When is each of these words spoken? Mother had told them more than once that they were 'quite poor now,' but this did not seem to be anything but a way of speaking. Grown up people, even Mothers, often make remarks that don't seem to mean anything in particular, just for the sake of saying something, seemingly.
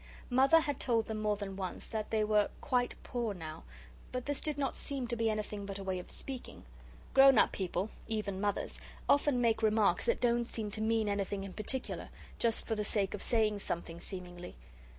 Mother 0.31 0.61
had 0.61 0.79
told 0.79 1.05
them 1.05 1.21
more 1.21 1.35
than 1.37 1.55
once 1.55 1.85
that 1.89 2.09
they 2.09 2.23
were 2.23 2.49
'quite 2.59 2.95
poor 3.03 3.35
now,' 3.35 3.61
but 4.11 4.25
this 4.25 4.41
did 4.41 4.57
not 4.57 4.75
seem 4.75 5.07
to 5.07 5.15
be 5.15 5.29
anything 5.29 5.63
but 5.67 5.77
a 5.77 5.83
way 5.83 5.99
of 5.99 6.09
speaking. 6.09 6.65
Grown 7.13 7.37
up 7.37 7.51
people, 7.51 7.91
even 8.07 8.41
Mothers, 8.41 8.81
often 9.07 9.39
make 9.39 9.61
remarks 9.61 10.07
that 10.07 10.19
don't 10.19 10.45
seem 10.45 10.71
to 10.71 10.81
mean 10.81 11.07
anything 11.07 11.43
in 11.43 11.53
particular, 11.53 12.09
just 12.39 12.65
for 12.65 12.73
the 12.73 12.83
sake 12.83 13.13
of 13.13 13.21
saying 13.21 13.59
something, 13.59 13.99
seemingly. 13.99 14.55